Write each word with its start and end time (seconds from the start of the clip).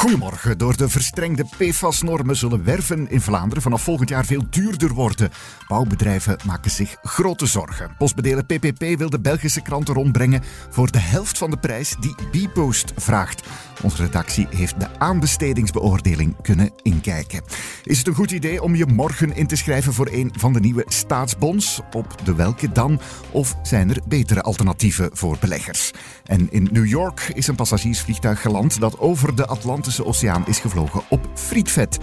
Goedemorgen. 0.00 0.58
Door 0.58 0.76
de 0.76 0.88
verstrengde 0.88 1.44
PFAS-normen 1.56 2.36
zullen 2.36 2.64
werven 2.64 3.10
in 3.10 3.20
Vlaanderen 3.20 3.62
vanaf 3.62 3.82
volgend 3.82 4.08
jaar 4.08 4.24
veel 4.24 4.42
duurder 4.50 4.92
worden. 4.92 5.30
Bouwbedrijven 5.68 6.38
maken 6.46 6.70
zich 6.70 6.96
grote 7.02 7.46
zorgen. 7.46 7.94
Postbedelen 7.98 8.46
PPP 8.46 8.98
wil 8.98 9.10
de 9.10 9.20
Belgische 9.20 9.62
kranten 9.62 9.94
rondbrengen 9.94 10.42
voor 10.70 10.90
de 10.90 10.98
helft 10.98 11.38
van 11.38 11.50
de 11.50 11.56
prijs 11.56 11.96
die 12.00 12.14
Bpost 12.30 12.92
vraagt. 12.96 13.48
Onze 13.82 14.02
redactie 14.02 14.46
heeft 14.50 14.80
de 14.80 14.98
aanbestedingsbeoordeling 14.98 16.36
kunnen 16.42 16.70
inkijken. 16.82 17.42
Is 17.84 17.98
het 17.98 18.06
een 18.06 18.14
goed 18.14 18.30
idee 18.30 18.62
om 18.62 18.74
je 18.74 18.86
morgen 18.86 19.36
in 19.36 19.46
te 19.46 19.56
schrijven 19.56 19.92
voor 19.92 20.08
een 20.10 20.32
van 20.38 20.52
de 20.52 20.60
nieuwe 20.60 20.84
staatsbonds? 20.88 21.80
Op 21.92 22.14
de 22.24 22.34
welke 22.34 22.72
dan? 22.72 23.00
Of 23.30 23.56
zijn 23.62 23.90
er 23.90 24.00
betere 24.08 24.42
alternatieven 24.42 25.10
voor 25.12 25.36
beleggers? 25.40 25.90
En 26.24 26.48
in 26.50 26.68
New 26.72 26.86
York 26.86 27.30
is 27.34 27.46
een 27.46 27.54
passagiersvliegtuig 27.54 28.40
geland 28.40 28.80
dat 28.80 28.98
over 28.98 29.34
de 29.34 29.46
Atlantische 29.46 29.89
Oceaan 29.98 30.46
is 30.46 30.58
gevlogen 30.58 31.02
op 31.08 31.28
frietvet. 31.34 31.98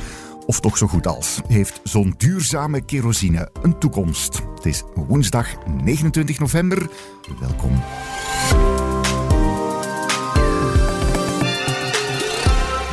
Of 0.45 0.59
toch 0.59 0.77
zo 0.77 0.87
goed 0.87 1.07
als. 1.07 1.41
Heeft 1.47 1.79
zo'n 1.83 2.13
duurzame 2.17 2.81
kerosine 2.81 3.49
een 3.61 3.79
toekomst? 3.79 4.41
Het 4.55 4.65
is 4.65 4.83
woensdag 4.95 5.47
29 5.83 6.39
november. 6.39 6.89
Welkom. 7.39 7.81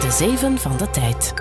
De 0.00 0.10
Zeven 0.10 0.58
van 0.58 0.76
de 0.76 0.90
Tijd. 0.90 1.34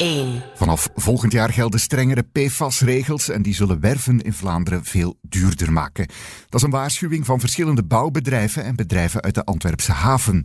1. 0.00 0.42
Vanaf 0.54 0.88
volgend 0.94 1.32
jaar 1.32 1.52
gelden 1.52 1.80
strengere 1.80 2.22
PFAS-regels 2.22 3.28
en 3.28 3.42
die 3.42 3.54
zullen 3.54 3.80
werven 3.80 4.20
in 4.20 4.32
Vlaanderen 4.32 4.84
veel 4.84 5.18
duurder 5.22 5.72
maken. 5.72 6.06
Dat 6.48 6.60
is 6.60 6.62
een 6.62 6.70
waarschuwing 6.70 7.26
van 7.26 7.40
verschillende 7.40 7.84
bouwbedrijven 7.84 8.64
en 8.64 8.76
bedrijven 8.76 9.22
uit 9.22 9.34
de 9.34 9.44
Antwerpse 9.44 9.92
haven. 9.92 10.44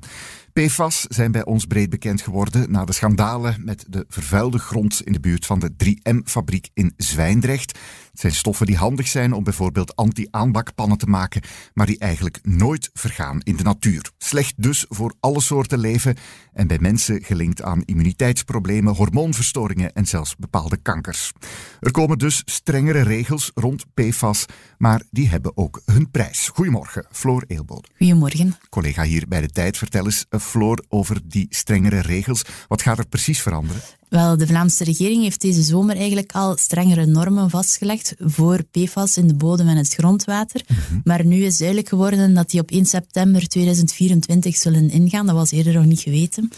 PFAS 0.62 1.06
zijn 1.10 1.32
bij 1.32 1.46
ons 1.46 1.66
breed 1.66 1.90
bekend 1.90 2.22
geworden 2.22 2.72
na 2.72 2.86
de 2.86 2.94
schandalen 2.94 3.56
met 3.64 3.86
de 3.90 4.06
vervuilde 4.08 4.60
grond 4.60 5.02
in 5.04 5.14
de 5.14 5.20
buurt 5.20 5.46
van 5.46 5.60
de 5.60 5.72
3M-fabriek 5.86 6.68
in 6.74 6.94
Zwijndrecht. 6.98 7.78
Het 8.12 8.20
zijn 8.20 8.34
stoffen 8.34 8.66
die 8.66 8.78
handig 8.78 9.08
zijn 9.08 9.34
om 9.34 9.44
bijvoorbeeld 9.44 9.96
anti-aanbakpannen 9.96 10.98
te 10.98 11.06
maken, 11.06 11.42
maar 11.74 11.86
die 11.86 12.00
eigenlijk 12.00 12.40
nooit 12.44 12.90
vergaan 12.94 13.40
in 13.44 13.56
de 13.56 13.64
natuur. 13.64 14.12
Slecht 14.18 14.54
dus 14.58 14.86
voor 14.90 15.14
alle 15.20 15.42
soorten 15.42 15.80
leven 15.80 16.16
en 16.54 16.68
bij 16.68 16.80
mensen 16.80 17.24
gelinkt 17.24 17.62
aan 17.62 17.84
immuniteitsproblemen, 17.86 18.96
hormoonverstoringen 18.96 19.94
en 19.94 20.06
zelfs 20.06 20.36
bepaalde 20.36 20.78
kankers. 20.78 21.32
Er 21.80 21.92
komen 21.92 22.18
dus 22.18 22.42
strengere 22.46 23.02
regels 23.02 23.52
rond 23.54 23.86
PFAS, 23.94 24.46
maar 24.78 25.02
die 25.12 25.30
hebben 25.30 25.58
ook 25.58 25.82
hun 25.86 26.12
prijs. 26.12 26.50
Goedemorgen, 26.54 27.06
Floor 27.12 27.44
Eelbode. 27.48 27.88
Goedemorgen. 27.98 28.56
Collega 28.70 29.04
hier 29.04 29.28
bij 29.28 29.42
de 29.42 29.50
Tijd, 29.50 29.78
vertel 29.78 30.06
eens, 30.06 30.26
eh, 30.30 30.40
Floor, 30.46 30.84
over 30.90 31.22
die 31.24 31.48
strengere 31.50 32.02
regels. 32.02 32.42
Wat 32.68 32.82
gaat 32.82 32.98
er 32.98 33.08
precies 33.08 33.42
veranderen? 33.42 33.82
Wel, 34.10 34.38
de 34.38 34.48
Vlaamse 34.48 34.84
regering 34.84 35.22
heeft 35.24 35.42
deze 35.42 35.62
zomer 35.62 35.96
eigenlijk 35.96 36.32
al 36.32 36.58
strengere 36.58 37.06
normen 37.06 37.50
vastgelegd 37.50 38.16
voor 38.20 38.64
PFAS 38.64 39.18
in 39.18 39.28
de 39.28 39.34
bodem 39.34 39.68
en 39.68 39.78
het 39.78 39.94
grondwater. 39.94 40.62
Maar 41.04 41.26
nu 41.26 41.44
is 41.44 41.58
duidelijk 41.58 41.90
geworden 41.90 42.34
dat 42.34 42.50
die 42.50 42.60
op 42.60 42.72
1 42.72 42.86
september 42.86 43.48
2024 43.48 44.56
zullen 44.56 44.90
ingaan. 44.90 45.26
Dat 45.26 45.36
was 45.36 45.52
eerder 45.52 45.74
nog 45.74 45.86
niet 45.86 46.00
geweten. 46.00 46.50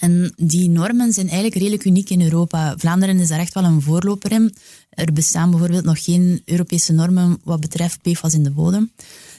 En 0.00 0.32
die 0.36 0.68
normen 0.68 1.12
zijn 1.12 1.26
eigenlijk 1.26 1.56
redelijk 1.56 1.84
uniek 1.84 2.10
in 2.10 2.22
Europa. 2.22 2.74
Vlaanderen 2.76 3.18
is 3.18 3.28
daar 3.28 3.38
echt 3.38 3.54
wel 3.54 3.64
een 3.64 3.82
voorloper 3.82 4.32
in. 4.32 4.54
Er 4.90 5.12
bestaan 5.12 5.50
bijvoorbeeld 5.50 5.84
nog 5.84 6.04
geen 6.04 6.42
Europese 6.44 6.92
normen 6.92 7.38
wat 7.44 7.60
betreft 7.60 8.02
PFAS 8.02 8.34
in 8.34 8.42
de 8.42 8.50
bodem. 8.50 8.92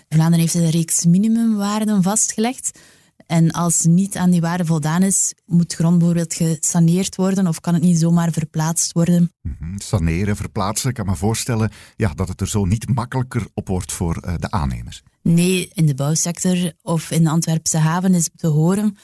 Vlaanderen 0.10 0.40
heeft 0.40 0.54
een 0.54 0.70
reeks 0.70 1.06
minimumwaarden 1.06 2.04
vastgelegd. 2.04 2.80
En 3.28 3.52
als 3.52 3.82
niet 3.82 4.18
aan 4.18 4.30
die 4.30 4.42
waarde 4.42 4.66
voldaan 4.66 5.04
is, 5.04 5.34
moet 5.46 5.74
grond 5.74 5.98
bijvoorbeeld 5.98 6.34
gesaneerd 6.34 7.16
worden 7.16 7.48
of 7.48 7.60
kan 7.60 7.74
het 7.74 7.84
niet 7.84 8.00
zomaar 8.00 8.32
verplaatst 8.32 8.92
worden. 8.92 9.32
Mhm, 9.42 9.78
Saneren, 9.78 10.36
verplaatsen, 10.36 10.90
ik 10.90 10.96
kan 10.96 11.06
me 11.06 11.16
voorstellen 11.16 11.72
ja, 11.96 12.14
dat 12.14 12.28
het 12.28 12.42
er 12.42 12.48
zo 12.48 12.66
niet 12.66 12.94
makkelijker 12.94 13.48
op 13.54 13.68
wordt 13.68 13.92
voor 13.92 14.18
eh, 14.18 14.34
de 14.38 14.52
aannemers. 14.52 15.04
Nee, 15.22 15.70
in 15.74 15.86
de 15.86 15.96
bouwsector 15.96 16.74
of 16.82 17.12
in 17.12 17.24
de 17.24 17.30
Antwerpse 17.30 17.78
haven 17.78 18.14
is 18.14 18.30
te 18.36 18.48
horen 18.48 18.98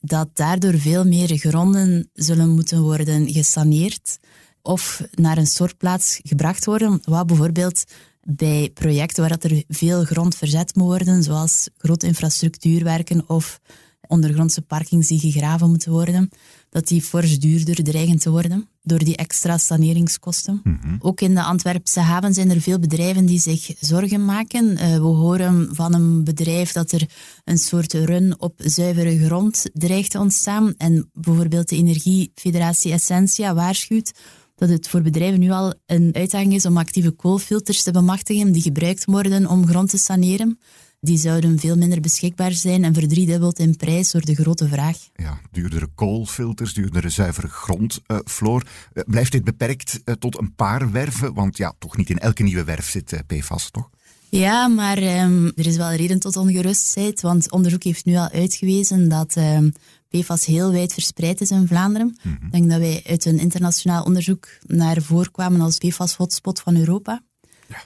dat 0.00 0.28
daardoor 0.32 0.78
veel 0.78 1.04
meer 1.04 1.36
gronden 1.36 2.10
zullen 2.12 2.48
moeten 2.48 2.82
worden 2.82 3.32
gesaneerd 3.32 4.18
of 4.62 5.02
naar 5.14 5.38
een 5.38 5.46
stortplaats 5.46 6.20
gebracht 6.22 6.64
worden, 6.64 7.00
wat 7.04 7.26
bijvoorbeeld 7.26 7.84
bij 8.30 8.70
projecten 8.74 9.20
waar 9.20 9.38
dat 9.38 9.50
er 9.50 9.62
veel 9.68 10.04
grond 10.04 10.36
verzet 10.36 10.74
moet 10.74 10.86
worden, 10.86 11.22
zoals 11.22 11.68
grote 11.76 12.06
infrastructuurwerken 12.06 13.28
of 13.28 13.60
ondergrondse 14.08 14.62
parkings 14.62 15.08
die 15.08 15.18
gegraven 15.18 15.68
moeten 15.68 15.92
worden, 15.92 16.30
dat 16.70 16.88
die 16.88 17.02
fors 17.02 17.38
duurder 17.38 17.84
dreigen 17.84 18.18
te 18.18 18.30
worden 18.30 18.68
door 18.82 18.98
die 18.98 19.16
extra 19.16 19.58
saneringskosten. 19.58 20.62
Ook 20.98 21.20
in 21.20 21.34
de 21.34 21.42
Antwerpse 21.42 22.00
haven 22.00 22.34
zijn 22.34 22.50
er 22.50 22.60
veel 22.60 22.78
bedrijven 22.78 23.26
die 23.26 23.40
zich 23.40 23.70
zorgen 23.80 24.24
maken. 24.24 24.76
Eh, 24.76 24.92
we 24.92 25.06
horen 25.06 25.68
van 25.74 25.94
een 25.94 26.24
bedrijf 26.24 26.72
dat 26.72 26.92
er 26.92 27.08
een 27.44 27.58
soort 27.58 27.92
run 27.92 28.40
op 28.40 28.54
zuivere 28.56 29.24
grond 29.24 29.64
dreigt 29.72 30.10
te 30.10 30.18
ontstaan. 30.18 30.74
En 30.76 31.10
bijvoorbeeld 31.12 31.68
de 31.68 31.76
Energiefederatie 31.76 32.92
Essentia 32.92 33.54
waarschuwt 33.54 34.12
dat 34.58 34.68
het 34.68 34.88
voor 34.88 35.02
bedrijven 35.02 35.40
nu 35.40 35.50
al 35.50 35.74
een 35.86 36.10
uitdaging 36.12 36.54
is 36.54 36.66
om 36.66 36.76
actieve 36.76 37.10
koolfilters 37.10 37.82
te 37.82 37.90
bemachtigen 37.90 38.52
die 38.52 38.62
gebruikt 38.62 39.04
worden 39.04 39.46
om 39.46 39.66
grond 39.66 39.90
te 39.90 39.98
saneren. 39.98 40.58
Die 41.00 41.18
zouden 41.18 41.58
veel 41.58 41.76
minder 41.76 42.00
beschikbaar 42.00 42.52
zijn 42.52 42.84
en 42.84 42.94
verdriedubbeld 42.94 43.58
in 43.58 43.76
prijs 43.76 44.10
door 44.10 44.24
de 44.24 44.34
grote 44.34 44.68
vraag. 44.68 44.96
Ja, 45.14 45.40
duurdere 45.50 45.88
koolfilters, 45.94 46.74
duurdere 46.74 47.08
zuivere 47.08 47.48
grond. 47.48 48.00
Eh, 48.06 48.18
Floor, 48.24 48.66
eh, 48.92 49.02
blijft 49.06 49.32
dit 49.32 49.44
beperkt 49.44 50.00
eh, 50.04 50.14
tot 50.14 50.38
een 50.38 50.54
paar 50.54 50.90
werven? 50.92 51.34
Want 51.34 51.56
ja, 51.56 51.74
toch 51.78 51.96
niet 51.96 52.10
in 52.10 52.18
elke 52.18 52.42
nieuwe 52.42 52.64
werf 52.64 52.90
zit 52.90 53.12
eh, 53.12 53.20
PFAS, 53.26 53.70
toch? 53.70 53.90
Ja, 54.30 54.68
maar 54.68 54.98
ehm, 54.98 55.46
er 55.46 55.66
is 55.66 55.76
wel 55.76 55.92
reden 55.92 56.18
tot 56.18 56.36
ongerustheid, 56.36 57.20
want 57.20 57.50
onderzoek 57.50 57.82
heeft 57.82 58.04
nu 58.04 58.16
al 58.16 58.30
uitgewezen 58.30 59.08
dat 59.08 59.36
ehm, 59.36 59.70
PFAS 60.08 60.44
heel 60.44 60.72
wijd 60.72 60.92
verspreid 60.92 61.40
is 61.40 61.50
in 61.50 61.66
Vlaanderen. 61.66 62.18
Ik 62.22 62.52
denk 62.52 62.70
dat 62.70 62.78
wij 62.78 63.02
uit 63.06 63.24
een 63.24 63.38
internationaal 63.38 64.04
onderzoek 64.04 64.48
naar 64.66 65.02
voren 65.02 65.30
kwamen 65.30 65.60
als 65.60 65.78
PFAS-hotspot 65.78 66.60
van 66.60 66.76
Europa. 66.76 67.22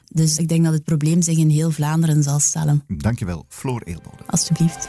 Dus 0.08 0.36
ik 0.36 0.48
denk 0.48 0.64
dat 0.64 0.72
het 0.72 0.84
probleem 0.84 1.22
zich 1.22 1.38
in 1.38 1.48
heel 1.48 1.70
Vlaanderen 1.70 2.22
zal 2.22 2.38
stellen. 2.38 2.84
Dankjewel, 2.88 3.44
Floor 3.48 3.82
Eelbode. 3.82 4.26
Alsjeblieft. 4.26 4.88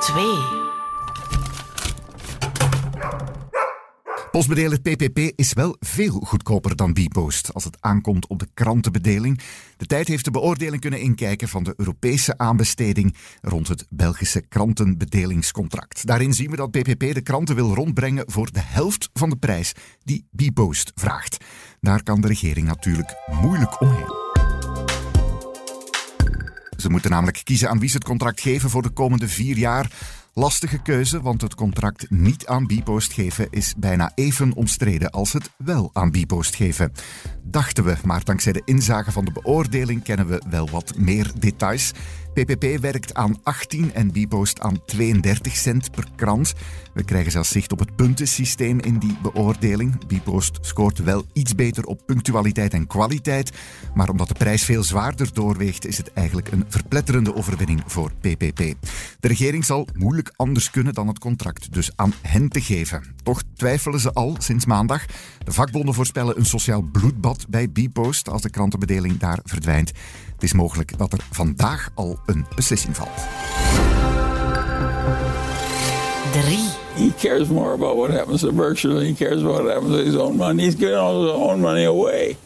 2. 0.00 0.61
Postbedeler 4.32 4.80
PPP 4.80 5.18
is 5.36 5.52
wel 5.52 5.76
veel 5.80 6.20
goedkoper 6.20 6.76
dan 6.76 6.92
Bpost 6.92 7.54
als 7.54 7.64
het 7.64 7.76
aankomt 7.80 8.26
op 8.26 8.38
de 8.38 8.48
krantenbedeling. 8.54 9.40
De 9.76 9.86
tijd 9.86 10.08
heeft 10.08 10.24
de 10.24 10.30
beoordeling 10.30 10.80
kunnen 10.80 11.00
inkijken 11.00 11.48
van 11.48 11.62
de 11.62 11.74
Europese 11.76 12.38
aanbesteding 12.38 13.16
rond 13.40 13.68
het 13.68 13.86
Belgische 13.90 14.40
krantenbedelingscontract. 14.48 16.06
Daarin 16.06 16.32
zien 16.32 16.50
we 16.50 16.56
dat 16.56 16.70
PPP 16.70 17.14
de 17.14 17.20
kranten 17.22 17.54
wil 17.54 17.74
rondbrengen 17.74 18.24
voor 18.26 18.52
de 18.52 18.60
helft 18.62 19.10
van 19.12 19.30
de 19.30 19.36
prijs 19.36 19.72
die 20.02 20.26
Bpost 20.30 20.92
vraagt. 20.94 21.44
Daar 21.80 22.02
kan 22.02 22.20
de 22.20 22.28
regering 22.28 22.66
natuurlijk 22.66 23.14
moeilijk 23.42 23.80
omheen. 23.80 24.20
Ze 26.76 26.90
moeten 26.90 27.10
namelijk 27.10 27.40
kiezen 27.44 27.68
aan 27.68 27.78
wie 27.78 27.88
ze 27.88 27.96
het 27.96 28.04
contract 28.04 28.40
geven 28.40 28.70
voor 28.70 28.82
de 28.82 28.90
komende 28.90 29.28
vier 29.28 29.56
jaar. 29.56 29.90
Lastige 30.34 30.82
keuze, 30.82 31.22
want 31.22 31.42
het 31.42 31.54
contract 31.54 32.10
niet 32.10 32.46
aan 32.46 32.66
Bpost 32.66 33.12
geven 33.12 33.46
is 33.50 33.74
bijna 33.78 34.12
even 34.14 34.52
omstreden 34.52 35.10
als 35.10 35.32
het 35.32 35.50
wel 35.56 35.90
aan 35.92 36.10
Bpost 36.10 36.56
geven. 36.56 36.92
Dachten 37.42 37.84
we, 37.84 37.96
maar 38.04 38.24
dankzij 38.24 38.52
de 38.52 38.62
inzage 38.64 39.12
van 39.12 39.24
de 39.24 39.32
beoordeling 39.32 40.02
kennen 40.02 40.26
we 40.26 40.42
wel 40.50 40.68
wat 40.70 40.98
meer 40.98 41.30
details. 41.38 41.92
PPP 42.34 42.80
werkt 42.80 43.14
aan 43.14 43.38
18 43.42 43.94
en 43.94 44.10
Bpost 44.10 44.60
aan 44.60 44.84
32 44.84 45.56
cent 45.56 45.90
per 45.90 46.04
krant. 46.16 46.52
We 46.94 47.04
krijgen 47.04 47.32
zelfs 47.32 47.50
zicht 47.50 47.72
op 47.72 47.78
het 47.78 47.96
puntensysteem 47.96 48.80
in 48.80 48.98
die 48.98 49.16
beoordeling. 49.22 50.06
Bpost 50.06 50.58
scoort 50.60 50.98
wel 50.98 51.24
iets 51.32 51.54
beter 51.54 51.84
op 51.84 52.06
punctualiteit 52.06 52.72
en 52.72 52.86
kwaliteit, 52.86 53.52
maar 53.94 54.08
omdat 54.08 54.28
de 54.28 54.34
prijs 54.34 54.64
veel 54.64 54.82
zwaarder 54.82 55.32
doorweegt, 55.32 55.86
is 55.86 55.96
het 55.96 56.12
eigenlijk 56.12 56.50
een 56.50 56.64
verpletterende 56.68 57.34
overwinning 57.34 57.82
voor 57.86 58.12
PPP. 58.20 58.58
De 59.20 59.28
regering 59.28 59.64
zal 59.64 59.88
moeilijk 59.94 60.21
moeilijk 60.22 60.40
anders 60.40 60.70
kunnen 60.70 60.94
dan 60.94 61.08
het 61.08 61.18
contract 61.18 61.72
dus 61.72 61.90
aan 61.96 62.12
hen 62.22 62.48
te 62.48 62.60
geven. 62.60 63.02
Toch 63.22 63.42
twijfelen 63.56 64.00
ze 64.00 64.12
al 64.12 64.36
sinds 64.38 64.66
maandag. 64.66 65.04
De 65.44 65.52
vakbonden 65.52 65.94
voorspellen 65.94 66.38
een 66.38 66.44
sociaal 66.44 66.82
bloedbad 66.82 67.46
bij 67.48 67.68
Bpost 67.68 68.28
als 68.28 68.42
de 68.42 68.50
krantenbedeling 68.50 69.18
daar 69.18 69.38
verdwijnt. 69.44 69.88
Het 70.32 70.42
is 70.42 70.52
mogelijk 70.52 70.98
dat 70.98 71.12
er 71.12 71.20
vandaag 71.30 71.90
al 71.94 72.18
een 72.26 72.46
beslissing 72.54 72.96
valt. 72.96 73.26
3. 76.32 76.58
He 76.94 77.12
cares 77.18 77.48
more 77.48 77.72
about 77.72 77.96
what 77.96 78.10
happens 78.10 78.40
to 78.40 78.52
Berkshire 78.52 78.94
than 78.94 79.04
he 79.04 79.14
cares 79.14 79.42
about 79.42 79.62
what 79.62 79.72
happens 79.72 79.96
to 79.96 80.04
his 80.04 80.16
own 80.16 80.36
money. 80.36 80.64
He's 80.64 80.74
giving 80.74 80.98
all 80.98 81.22
his 81.22 81.32
own 81.32 81.60
money 81.60 81.86
away. 81.86 82.36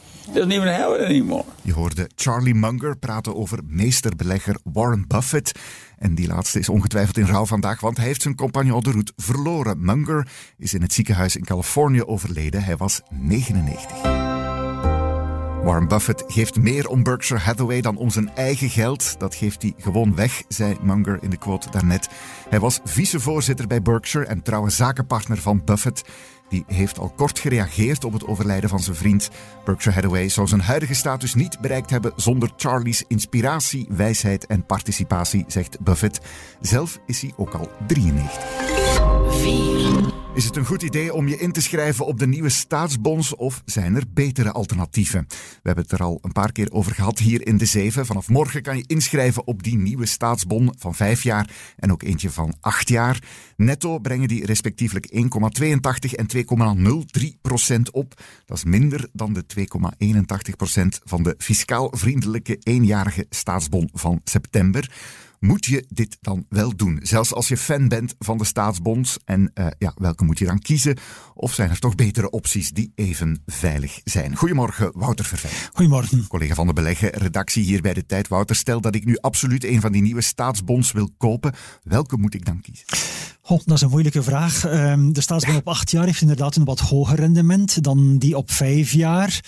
Anymore. 0.43 1.45
Je 1.63 1.73
hoorde 1.73 2.11
Charlie 2.15 2.55
Munger 2.55 2.97
praten 2.97 3.37
over 3.37 3.59
meesterbelegger 3.67 4.59
Warren 4.73 5.05
Buffett. 5.07 5.53
En 5.99 6.15
die 6.15 6.27
laatste 6.27 6.59
is 6.59 6.69
ongetwijfeld 6.69 7.19
in 7.19 7.27
rouw 7.27 7.47
vandaag, 7.47 7.81
want 7.81 7.97
hij 7.97 8.07
heeft 8.07 8.23
zijn 8.23 8.35
compagnon 8.35 8.83
de 8.83 8.91
route 8.91 9.13
verloren. 9.17 9.85
Munger 9.85 10.29
is 10.59 10.75
in 10.75 10.83
het 10.83 10.93
ziekenhuis 10.93 11.37
in 11.37 11.45
Californië 11.45 12.03
overleden. 12.03 12.65
Hij 12.65 12.77
was 12.77 13.01
99. 13.11 14.25
Warren 15.67 15.89
Buffett 15.89 16.25
geeft 16.27 16.57
meer 16.57 16.89
om 16.89 17.03
Berkshire 17.03 17.43
Hathaway 17.43 17.81
dan 17.81 17.97
om 17.97 18.11
zijn 18.11 18.35
eigen 18.35 18.71
geld. 18.71 19.19
Dat 19.19 19.35
geeft 19.35 19.63
hij 19.63 19.75
gewoon 19.79 20.15
weg, 20.15 20.43
zei 20.49 20.77
Munger 20.83 21.19
in 21.23 21.31
de 21.31 21.37
quote 21.37 21.71
daarnet. 21.71 22.09
Hij 22.49 22.61
was 22.61 22.81
vicevoorzitter 22.85 23.67
bij 23.67 23.83
Berkshire 23.83 24.27
en 24.27 24.43
trouwe 24.43 24.71
zakenpartner 24.71 25.39
van 25.39 25.63
Buffett. 25.65 26.03
Die 26.49 26.65
heeft 26.67 26.99
al 26.99 27.13
kort 27.17 27.39
gereageerd 27.39 28.05
op 28.05 28.13
het 28.13 28.27
overlijden 28.27 28.69
van 28.69 28.81
zijn 28.81 28.97
vriend. 28.97 29.31
Berkshire 29.65 30.01
Hathaway 30.01 30.29
zou 30.29 30.47
zijn 30.47 30.61
huidige 30.61 30.95
status 30.95 31.35
niet 31.35 31.61
bereikt 31.61 31.91
hebben 31.91 32.13
zonder 32.17 32.51
Charlie's 32.57 33.05
inspiratie, 33.09 33.87
wijsheid 33.91 34.47
en 34.47 34.67
participatie, 34.67 35.45
zegt 35.47 35.81
Buffett. 35.81 36.21
Zelf 36.61 36.99
is 37.07 37.21
hij 37.21 37.33
ook 37.37 37.55
al 37.55 37.71
93. 37.87 38.45
4. 39.29 40.16
Is 40.37 40.45
het 40.45 40.57
een 40.57 40.67
goed 40.67 40.83
idee 40.83 41.15
om 41.15 41.29
je 41.29 41.39
in 41.39 41.53
te 41.53 41.63
schrijven 41.63 42.07
op 42.07 42.19
de 42.19 42.27
nieuwe 42.27 42.49
staatsbonds 42.49 43.35
of 43.35 43.63
zijn 43.65 43.95
er 43.95 44.03
betere 44.11 44.53
alternatieven? 44.53 45.27
We 45.29 45.61
hebben 45.63 45.85
het 45.85 45.93
er 45.93 46.03
al 46.03 46.19
een 46.23 46.33
paar 46.33 46.53
keer 46.53 46.73
over 46.73 46.95
gehad 46.95 47.19
hier 47.19 47.47
in 47.47 47.57
de 47.57 47.65
Zeven. 47.65 48.07
Vanaf 48.07 48.29
morgen 48.29 48.63
kan 48.63 48.77
je 48.77 48.85
inschrijven 48.87 49.47
op 49.47 49.63
die 49.63 49.77
nieuwe 49.77 50.07
staatsbon 50.07 50.75
van 50.79 50.95
vijf 50.95 51.23
jaar 51.23 51.51
en 51.77 51.93
ook 51.93 52.03
eentje 52.03 52.31
van 52.31 52.55
acht 52.61 52.89
jaar. 52.89 53.23
Netto 53.57 53.99
brengen 53.99 54.29
die 54.29 54.47
respectievelijk 54.47 55.13
1,82 55.15 55.21
en 56.11 56.27
2,03 57.21 57.41
procent 57.43 57.91
op. 57.91 58.23
Dat 58.47 58.57
is 58.57 58.65
minder 58.65 59.09
dan 59.13 59.33
de 59.33 59.45
2,81 60.49 60.57
procent 60.57 61.01
van 61.05 61.23
de 61.23 61.35
fiscaal 61.39 61.89
vriendelijke 61.91 62.57
eenjarige 62.63 63.27
staatsbon 63.31 63.91
van 63.93 64.21
september 64.25 64.91
moet 65.41 65.65
je 65.65 65.85
dit 65.89 66.17
dan 66.21 66.47
wel 66.49 66.77
doen? 66.77 67.01
Zelfs 67.03 67.35
als 67.35 67.49
je 67.49 67.57
fan 67.57 67.89
bent 67.89 68.15
van 68.19 68.39
de 68.39 68.45
staatsbonds. 68.45 69.19
En 69.25 69.51
uh, 69.55 69.67
ja, 69.79 69.95
welke 69.97 70.25
moet 70.25 70.39
je 70.39 70.45
dan 70.45 70.59
kiezen? 70.59 70.97
Of 71.35 71.55
zijn 71.55 71.71
er 71.71 71.79
toch 71.79 71.95
betere 71.95 72.31
opties 72.31 72.71
die 72.71 72.93
even 72.95 73.43
veilig 73.47 74.01
zijn? 74.05 74.37
Goedemorgen, 74.37 74.91
Wouter 74.95 75.25
Vervijn. 75.25 75.53
Goedemorgen. 75.73 76.27
Collega 76.27 76.55
van 76.55 76.67
de 76.67 76.73
Beleggen, 76.73 77.11
redactie 77.11 77.65
hier 77.65 77.83
bij 77.83 77.95
de 77.95 78.07
Tijd. 78.07 78.29
Wouter, 78.29 78.57
stel 78.57 78.81
dat 78.81 78.95
ik 78.95 79.05
nu 79.05 79.17
absoluut 79.17 79.65
een 79.65 79.81
van 79.81 79.93
die 79.93 80.03
nieuwe 80.03 80.23
staatsbonds 80.23 80.93
wil 80.93 81.11
kopen. 81.19 81.55
Welke 81.83 82.17
moet 82.17 82.35
ik 82.35 82.45
dan 82.45 82.61
kiezen? 82.61 82.87
Oh, 83.43 83.61
dat 83.65 83.77
is 83.77 83.83
een 83.83 83.91
moeilijke 83.91 84.23
vraag. 84.23 84.65
Um, 84.65 85.13
de 85.13 85.21
staatsbond 85.21 85.59
op 85.59 85.69
acht 85.69 85.91
jaar 85.91 86.05
heeft 86.05 86.21
inderdaad 86.21 86.57
een 86.57 86.65
wat 86.65 86.81
hoger 86.81 87.17
rendement 87.17 87.83
dan 87.83 88.19
die 88.19 88.37
op 88.37 88.51
vijf 88.51 88.93
jaar. 88.93 89.41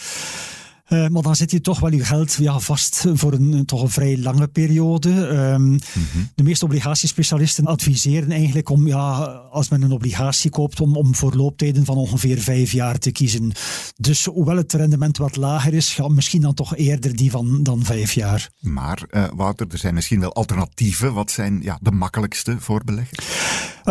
Uh, 0.89 1.09
maar 1.09 1.23
dan 1.23 1.37
zit 1.37 1.51
je 1.51 1.61
toch 1.61 1.81
wel 1.81 1.93
je 1.93 2.05
geld 2.05 2.33
ja, 2.33 2.59
vast 2.59 3.05
voor 3.13 3.33
een 3.33 3.65
toch 3.65 3.83
een 3.83 3.91
vrij 3.91 4.19
lange 4.19 4.49
periode. 4.49 5.11
Um, 5.11 5.63
mm 5.63 5.79
-hmm. 5.93 6.31
De 6.35 6.43
meeste 6.43 6.65
obligatiespecialisten 6.65 7.67
adviseren 7.67 8.31
eigenlijk 8.31 8.69
om, 8.69 8.87
ja, 8.87 9.15
als 9.51 9.69
men 9.69 9.83
een 9.83 9.93
obligatie 9.93 10.51
koopt, 10.51 10.81
om, 10.81 10.97
om 10.97 11.15
voor 11.15 11.35
looptijden 11.35 11.85
van 11.85 11.97
ongeveer 11.97 12.39
vijf 12.39 12.73
jaar 12.73 12.99
te 12.99 13.11
kiezen. 13.11 13.53
Dus 13.97 14.25
hoewel 14.25 14.57
het 14.57 14.73
rendement 14.73 15.17
wat 15.17 15.37
lager 15.37 15.75
is, 15.75 15.97
ja, 15.97 16.09
misschien 16.09 16.41
dan 16.41 16.55
toch 16.55 16.77
eerder 16.77 17.17
die 17.17 17.31
van 17.31 17.63
dan 17.63 17.85
vijf 17.85 18.13
jaar. 18.13 18.51
Maar 18.61 19.03
uh, 19.11 19.25
Wouter, 19.35 19.67
er 19.71 19.79
zijn 19.79 19.95
misschien 19.95 20.21
wel 20.21 20.33
alternatieven. 20.33 21.15
Wat 21.15 21.31
zijn 21.31 21.61
ja, 21.63 21.79
de 21.83 21.91
makkelijkste 21.91 22.57
voor 22.59 22.85
beleggers? 22.85 23.27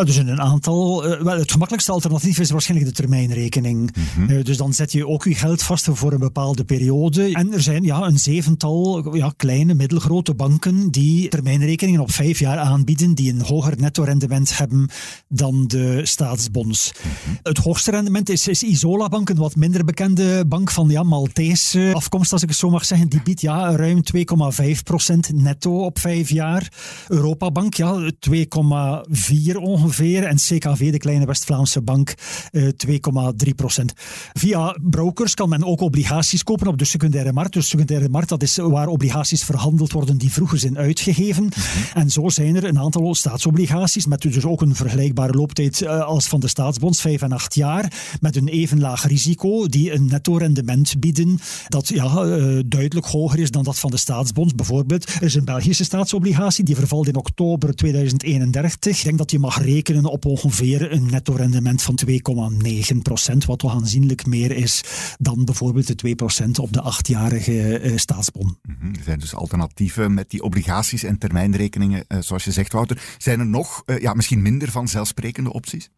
Zijn 0.06 0.28
een 0.28 0.42
aantal. 0.42 1.10
Uh, 1.10 1.22
wel, 1.22 1.38
het 1.38 1.52
gemakkelijkste 1.52 1.92
alternatief 1.92 2.40
is 2.40 2.52
waarschijnlijk 2.52 2.90
de 2.90 2.96
termijnrekening. 2.96 3.96
Mm 3.96 4.28
-hmm. 4.28 4.44
dus 4.44 4.58
dan 4.58 4.74
zet 4.74 4.92
je 4.92 5.08
ook 5.08 5.24
je 5.24 5.36
geld 5.36 5.64
vast 5.64 5.88
voor 5.92 6.14
een 6.14 6.20
bepaalde 6.20 6.64
periode. 6.64 7.34
En 7.34 7.54
er 7.54 7.62
zijn 7.62 7.84
ja, 7.84 8.02
een 8.02 8.20
zevental 8.20 9.16
ja, 9.16 9.34
kleine, 9.38 9.74
middelgrote 9.74 10.34
banken 10.34 10.92
die 10.92 11.30
termijnrekeningen 11.30 12.02
op 12.02 12.12
vijf 12.12 12.40
jaar 12.40 12.58
aanbieden, 12.58 13.14
die 13.14 13.34
een 13.34 13.42
hoger 13.42 13.74
netto-rendement 13.78 14.58
hebben 14.58 14.90
dan 15.28 15.68
de 15.68 16.06
staatsbonds. 16.06 16.92
Mm 17.04 17.12
-hmm. 17.24 17.40
Het 17.44 17.58
hoogste 17.58 17.92
rendement 17.92 18.30
is, 18.30 18.48
is 18.48 18.64
Isola 18.64 19.08
Bank, 19.08 19.30
een 19.30 19.38
wat 19.38 19.56
minder 19.56 19.86
bekende 19.86 20.46
bank 20.48 20.72
van 20.72 20.90
ja, 20.90 21.04
Maltese 21.04 21.92
afkomst, 21.94 22.32
als 22.32 22.42
ik 22.42 22.50
het 22.50 22.58
zo 22.58 22.70
mag 22.70 22.86
zeggen. 22.86 23.10
Die 23.10 23.22
biedt 23.24 23.42
ja, 23.42 23.76
ruim 23.76 24.02
2,5% 24.18 25.36
netto 25.36 25.86
op 25.86 26.00
vijf 26.00 26.30
jaar. 26.30 26.72
Europa 27.08 27.52
Bank, 27.52 27.74
ja, 27.74 28.12
2,4 28.30 29.56
ongeveer. 29.56 29.87
En 29.98 30.36
CKV, 30.36 30.92
de 30.92 30.98
kleine 30.98 31.26
West-Vlaamse 31.26 31.82
bank, 31.82 32.14
2,3%. 32.58 33.86
Via 34.34 34.78
brokers 34.82 35.34
kan 35.34 35.50
men 35.50 35.64
ook 35.64 35.82
obligaties 35.82 36.44
kopen 36.44 36.68
op 36.68 36.78
de 36.78 36.86
secundaire 36.86 37.34
markt. 37.34 37.54
Dus 37.54 37.64
de 37.64 37.70
secundaire 37.70 38.10
markt, 38.10 38.30
dat 38.30 38.44
is 38.44 38.56
waar 38.56 38.88
obligaties 38.88 39.44
verhandeld 39.44 39.92
worden 39.92 40.18
die 40.18 40.32
vroeger 40.32 40.58
zijn 40.58 40.78
uitgegeven. 40.78 41.44
Mm 41.44 41.50
-hmm. 41.54 42.02
En 42.02 42.10
zo 42.10 42.30
zijn 42.30 42.56
er 42.56 42.64
een 42.64 42.80
aantal 42.80 43.16
staatsobligaties 43.16 44.06
met 44.06 44.22
dus 44.22 44.46
ook 44.46 44.62
een 44.62 44.76
vergelijkbare 44.76 45.34
looptijd 45.34 45.88
als 45.88 46.28
van 46.28 46.40
de 46.40 46.48
staatsbonds, 46.48 47.02
vijf 47.02 47.22
en 47.22 47.32
acht 47.32 47.56
jaar, 47.56 47.92
met 48.22 48.36
een 48.36 48.48
even 48.48 48.80
laag 48.80 49.08
risico, 49.08 49.68
die 49.68 49.94
een 49.94 50.06
netto 50.06 50.38
rendement 50.38 51.00
bieden 51.00 51.40
dat 51.68 51.88
ja, 51.88 52.26
uh, 52.26 52.60
duidelijk 52.66 53.08
hoger 53.08 53.40
is 53.40 53.52
dan 53.52 53.64
dat 53.64 53.80
van 53.80 53.92
de 53.92 53.98
staatsbonds. 53.98 54.56
Bijvoorbeeld, 54.56 55.14
er 55.14 55.24
is 55.24 55.36
een 55.36 55.46
Belgische 55.46 55.84
staatsobligatie, 55.84 56.64
die 56.64 56.76
vervalt 56.76 57.08
in 57.08 57.16
oktober 57.16 57.76
2031. 57.76 58.98
Ik 58.98 59.04
denk 59.04 59.18
dat 59.18 59.32
je 59.32 59.40
mag 59.40 59.58
rekenen 59.58 59.77
op 60.06 60.26
ongeveer 60.26 60.92
een 60.92 61.06
netto 61.06 61.34
rendement 61.34 61.82
van 61.82 62.00
2,9 62.10 62.98
procent, 63.02 63.46
wat 63.46 63.60
toch 63.60 63.74
aanzienlijk 63.74 64.26
meer 64.26 64.52
is 64.52 64.84
dan 65.20 65.46
bijvoorbeeld 65.46 65.88
de 65.88 65.96
2 65.96 66.16
procent 66.16 66.60
op 66.60 66.74
de 66.74 66.82
achtjarige 66.82 67.82
uh, 67.82 67.98
staatsbon. 67.98 68.58
-hmm. 68.62 68.96
Er 68.96 69.04
zijn 69.04 69.20
dus 69.20 69.36
alternatieven 69.36 70.14
met 70.14 70.30
die 70.30 70.44
obligaties 70.44 71.04
en 71.04 71.18
termijnrekeningen, 71.18 72.06
uh, 72.08 72.18
zoals 72.22 72.44
je 72.44 72.52
zegt, 72.52 72.74
Wouter. 72.74 73.02
Zijn 73.18 73.40
er 73.40 73.48
nog, 73.48 73.84
uh, 73.86 74.00
ja, 74.00 74.14
misschien 74.14 74.42
minder 74.42 74.72
vanzelfsprekende 74.72 75.54
opties? 75.54 75.90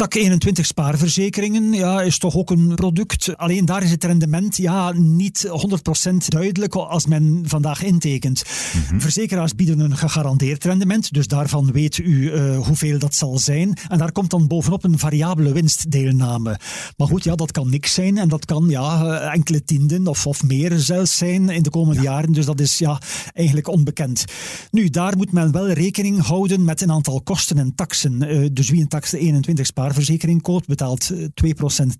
Tak 0.00 0.14
21 0.14 0.66
spaarverzekeringen 0.66 1.72
ja, 1.72 2.02
is 2.02 2.18
toch 2.18 2.36
ook 2.36 2.50
een 2.50 2.74
product. 2.74 3.36
Alleen 3.36 3.64
daar 3.64 3.82
is 3.82 3.90
het 3.90 4.04
rendement 4.04 4.56
ja, 4.56 4.92
niet 4.92 5.48
100% 5.48 6.10
duidelijk 6.28 6.74
als 6.74 7.06
men 7.06 7.42
vandaag 7.46 7.82
intekent. 7.82 8.42
Mm 8.74 8.82
-hmm. 8.88 9.00
Verzekeraars 9.00 9.54
bieden 9.54 9.80
een 9.80 9.96
gegarandeerd 9.96 10.64
rendement, 10.64 11.12
dus 11.12 11.26
daarvan 11.26 11.72
weet 11.72 11.98
u 11.98 12.32
uh, 12.32 12.58
hoeveel 12.58 12.98
dat 12.98 13.14
zal 13.14 13.38
zijn. 13.38 13.76
En 13.88 13.98
daar 13.98 14.12
komt 14.12 14.30
dan 14.30 14.46
bovenop 14.46 14.84
een 14.84 14.98
variabele 14.98 15.52
winstdeelname. 15.52 16.58
Maar 16.96 17.06
goed, 17.06 17.24
ja, 17.24 17.34
dat 17.34 17.52
kan 17.52 17.70
niks 17.70 17.94
zijn 17.94 18.18
en 18.18 18.28
dat 18.28 18.44
kan 18.44 18.68
ja, 18.68 19.18
enkele 19.32 19.64
tienden 19.64 20.06
of, 20.06 20.26
of 20.26 20.42
meer 20.42 20.78
zelfs 20.78 21.16
zijn 21.16 21.48
in 21.48 21.62
de 21.62 21.70
komende 21.70 22.02
ja. 22.02 22.10
jaren. 22.10 22.32
Dus 22.32 22.46
dat 22.46 22.60
is 22.60 22.78
ja, 22.78 23.00
eigenlijk 23.32 23.68
onbekend. 23.68 24.24
Nu, 24.70 24.88
daar 24.88 25.16
moet 25.16 25.32
men 25.32 25.52
wel 25.52 25.70
rekening 25.70 26.20
houden 26.20 26.64
met 26.64 26.80
een 26.80 26.92
aantal 26.92 27.20
kosten 27.22 27.58
en 27.58 27.74
taxen. 27.74 28.22
Uh, 28.22 28.48
dus 28.52 28.70
wie 28.70 28.80
een 28.80 28.88
tax 28.88 29.12
21 29.12 29.66
spaar 29.66 29.88
verzekering 29.94 30.42
koopt, 30.42 30.66
betaalt 30.66 31.12
2% 31.12 31.16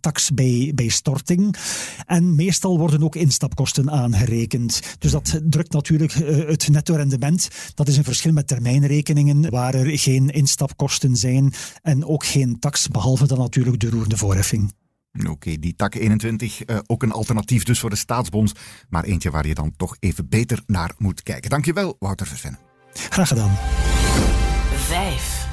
tax 0.00 0.30
bij, 0.30 0.72
bij 0.74 0.88
storting. 0.88 1.56
En 2.06 2.34
meestal 2.34 2.78
worden 2.78 3.02
ook 3.02 3.16
instapkosten 3.16 3.90
aangerekend. 3.90 4.80
Dus 4.98 5.10
dat 5.10 5.40
drukt 5.44 5.72
natuurlijk 5.72 6.14
uh, 6.14 6.48
het 6.48 6.68
netto 6.68 6.94
rendement. 6.94 7.48
Dat 7.74 7.88
is 7.88 7.96
een 7.96 8.04
verschil 8.04 8.32
met 8.32 8.46
termijnrekeningen, 8.46 9.50
waar 9.50 9.74
er 9.74 9.98
geen 9.98 10.28
instapkosten 10.30 11.16
zijn 11.16 11.52
en 11.82 12.04
ook 12.04 12.24
geen 12.24 12.58
tax, 12.58 12.88
behalve 12.88 13.26
dan 13.26 13.38
natuurlijk 13.38 13.80
de 13.80 13.90
roerende 13.90 14.16
voorheffing. 14.16 14.72
Oké, 15.18 15.30
okay, 15.30 15.58
die 15.58 15.74
tak 15.74 15.94
21, 15.94 16.66
uh, 16.66 16.78
ook 16.86 17.02
een 17.02 17.12
alternatief 17.12 17.64
dus 17.64 17.78
voor 17.78 17.90
de 17.90 17.96
staatsbonds, 17.96 18.52
maar 18.88 19.04
eentje 19.04 19.30
waar 19.30 19.46
je 19.46 19.54
dan 19.54 19.72
toch 19.76 19.96
even 20.00 20.28
beter 20.28 20.62
naar 20.66 20.94
moet 20.98 21.22
kijken. 21.22 21.50
Dankjewel, 21.50 21.96
Wouter 21.98 22.26
Verven. 22.26 22.58
Graag 22.92 23.28
gedaan. 23.28 23.58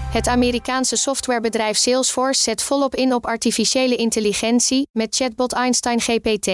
5. 0.07 0.13
Het 0.13 0.27
Amerikaanse 0.27 0.95
softwarebedrijf 0.95 1.77
Salesforce 1.77 2.41
zet 2.41 2.63
volop 2.63 2.95
in 2.95 3.13
op 3.13 3.25
artificiële 3.25 3.95
intelligentie 3.95 4.87
met 4.91 5.15
chatbot 5.15 5.53
Einstein 5.53 5.99
GPT. 6.01 6.47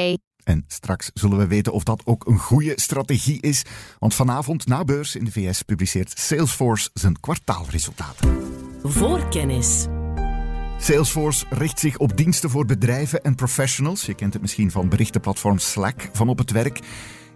En 0.44 0.66
straks 0.68 1.12
zullen 1.14 1.38
we 1.38 1.48
weten 1.48 1.74
of 1.74 1.84
dat 1.84 2.02
ook 2.06 2.26
een 2.28 2.40
goede 2.40 2.74
strategie 2.76 3.42
is. 3.42 3.64
Want 4.00 4.14
vanavond 4.14 4.66
na 4.68 4.84
beurs 4.84 5.16
in 5.16 5.26
de 5.26 5.32
VS 5.32 5.62
publiceert 5.62 6.20
Salesforce 6.20 6.90
zijn 6.94 7.20
kwartaalresultaten. 7.20 8.40
Voorkennis. 8.84 9.86
Salesforce 10.80 11.46
richt 11.50 11.80
zich 11.80 11.98
op 11.98 12.18
diensten 12.18 12.50
voor 12.50 12.66
bedrijven 12.66 13.24
en 13.24 13.36
professionals. 13.36 14.06
Je 14.06 14.14
kent 14.14 14.34
het 14.34 14.42
misschien 14.42 14.72
van 14.72 14.90
berichtenplatform 14.90 15.58
Slack 15.58 16.10
van 16.14 16.30
op 16.30 16.38
het 16.38 16.52
werk. 16.52 16.80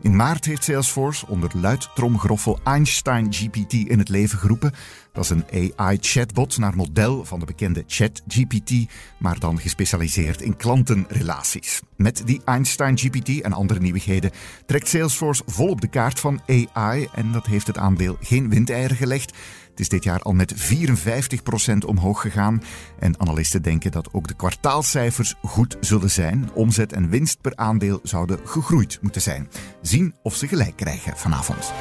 In 0.01 0.15
maart 0.15 0.45
heeft 0.45 0.63
Salesforce 0.63 1.27
onder 1.27 1.51
luid 1.53 1.89
tromgeroffel 1.95 2.59
Einstein 2.63 3.33
GPT 3.33 3.73
in 3.73 3.99
het 3.99 4.09
leven 4.09 4.39
geroepen. 4.39 4.73
Dat 5.13 5.23
is 5.23 5.29
een 5.29 5.73
AI-chatbot 5.77 6.57
naar 6.57 6.75
model 6.75 7.25
van 7.25 7.39
de 7.39 7.45
bekende 7.45 7.83
ChatGPT, 7.87 8.71
maar 9.19 9.39
dan 9.39 9.59
gespecialiseerd 9.59 10.41
in 10.41 10.55
klantenrelaties. 10.55 11.81
Met 11.95 12.21
die 12.25 12.41
Einstein 12.45 12.97
GPT 12.97 13.41
en 13.41 13.53
andere 13.53 13.79
nieuwigheden 13.79 14.31
trekt 14.65 14.87
Salesforce 14.87 15.43
volop 15.45 15.81
de 15.81 15.87
kaart 15.87 16.19
van 16.19 16.41
AI 16.47 17.07
en 17.13 17.31
dat 17.31 17.45
heeft 17.45 17.67
het 17.67 17.77
aandeel 17.77 18.17
geen 18.21 18.49
windeieren 18.49 18.97
gelegd. 18.97 19.33
Het 19.77 19.85
is 19.85 19.91
dit 19.91 20.03
jaar 20.03 20.21
al 20.21 20.33
met 20.33 20.55
54% 20.55 21.77
omhoog 21.85 22.21
gegaan. 22.21 22.63
En 22.99 23.19
analisten 23.19 23.61
denken 23.61 23.91
dat 23.91 24.13
ook 24.13 24.27
de 24.27 24.33
kwartaalcijfers 24.33 25.35
goed 25.41 25.77
zullen 25.79 26.11
zijn. 26.11 26.49
Omzet 26.53 26.93
en 26.93 27.09
winst 27.09 27.41
per 27.41 27.55
aandeel 27.55 27.99
zouden 28.03 28.39
gegroeid 28.43 28.97
moeten 29.01 29.21
zijn. 29.21 29.49
Zien 29.87 30.15
of 30.21 30.35
ze 30.35 30.47
gelijk 30.47 30.75
krijgen 30.75 31.17
vanavond. 31.17 31.73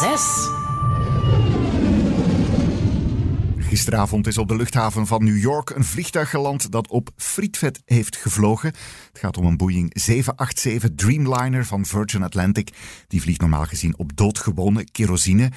6. 0.00 0.48
Gisteravond 3.56 4.26
is 4.26 4.38
op 4.38 4.48
de 4.48 4.56
luchthaven 4.56 5.06
van 5.06 5.24
New 5.24 5.38
York 5.38 5.70
een 5.70 5.84
vliegtuig 5.84 6.30
geland 6.30 6.70
dat 6.70 6.88
op 6.88 7.10
frietvet 7.16 7.82
heeft 7.84 8.16
gevlogen. 8.16 8.68
Het 9.08 9.18
gaat 9.18 9.36
om 9.36 9.46
een 9.46 9.56
Boeing 9.56 9.90
787 10.00 10.90
Dreamliner 10.94 11.64
van 11.64 11.84
Virgin 11.84 12.22
Atlantic. 12.22 12.70
Die 13.08 13.20
vliegt 13.20 13.40
normaal 13.40 13.64
gezien 13.64 13.98
op 13.98 14.16
doodgewone 14.16 14.84
kerosine. 14.84 15.50